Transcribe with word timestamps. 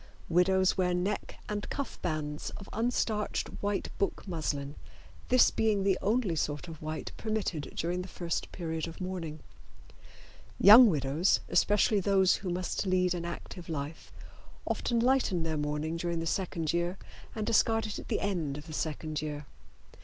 Widows 0.29 0.75
wear 0.79 0.95
neck 0.95 1.35
and 1.47 1.69
cuff 1.69 2.01
bands 2.01 2.49
of 2.57 2.67
unstarched 2.73 3.49
white 3.61 3.95
book 3.99 4.27
muslin, 4.27 4.73
this 5.29 5.51
being 5.51 5.83
the 5.83 5.95
only 6.01 6.35
sort 6.35 6.67
of 6.67 6.81
white 6.81 7.11
permitted 7.17 7.71
during 7.75 8.01
the 8.01 8.07
first 8.07 8.51
period 8.51 8.87
of 8.87 8.99
mourning. 8.99 9.41
Young 10.59 10.89
widows, 10.89 11.39
especially 11.49 11.99
those 11.99 12.37
who 12.37 12.49
must 12.49 12.87
lead 12.87 13.13
an 13.13 13.25
active 13.25 13.69
life, 13.69 14.11
often 14.65 14.99
lighten 14.99 15.43
their 15.43 15.55
mourning 15.55 15.97
during 15.97 16.17
the 16.19 16.25
second 16.25 16.73
year 16.73 16.97
and 17.35 17.45
discard 17.45 17.85
it 17.85 17.99
at 17.99 18.07
the 18.07 18.21
end 18.21 18.57
of 18.57 18.65
the 18.65 18.73
second 18.73 19.21
year. 19.21 19.45